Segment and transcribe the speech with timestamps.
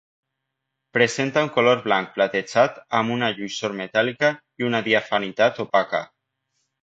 [0.97, 6.01] Presenta un color blanc platejat amb una lluïssor metàl·lica i una diafanitat opaca.